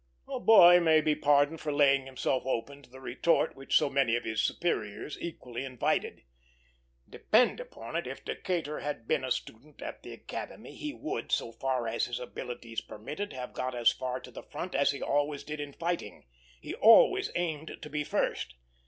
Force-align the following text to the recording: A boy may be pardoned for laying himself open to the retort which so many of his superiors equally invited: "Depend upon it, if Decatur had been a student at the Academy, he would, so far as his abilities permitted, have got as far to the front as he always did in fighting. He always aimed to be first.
A 0.27 0.39
boy 0.39 0.79
may 0.79 0.99
be 0.99 1.13
pardoned 1.13 1.61
for 1.61 1.71
laying 1.71 2.07
himself 2.07 2.41
open 2.47 2.81
to 2.81 2.89
the 2.89 2.99
retort 2.99 3.55
which 3.55 3.77
so 3.77 3.87
many 3.87 4.15
of 4.15 4.23
his 4.23 4.41
superiors 4.41 5.15
equally 5.21 5.63
invited: 5.63 6.23
"Depend 7.07 7.59
upon 7.59 7.95
it, 7.95 8.07
if 8.07 8.25
Decatur 8.25 8.79
had 8.79 9.07
been 9.07 9.23
a 9.23 9.29
student 9.29 9.79
at 9.79 10.01
the 10.01 10.11
Academy, 10.11 10.73
he 10.75 10.91
would, 10.91 11.31
so 11.31 11.51
far 11.51 11.87
as 11.87 12.05
his 12.05 12.19
abilities 12.19 12.81
permitted, 12.81 13.31
have 13.33 13.53
got 13.53 13.75
as 13.75 13.91
far 13.91 14.19
to 14.21 14.31
the 14.31 14.41
front 14.41 14.73
as 14.73 14.89
he 14.89 15.03
always 15.03 15.43
did 15.43 15.59
in 15.59 15.71
fighting. 15.71 16.25
He 16.59 16.73
always 16.73 17.29
aimed 17.35 17.77
to 17.79 17.89
be 17.91 18.03
first. 18.03 18.55